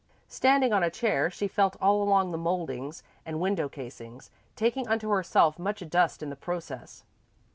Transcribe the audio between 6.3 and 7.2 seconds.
the process.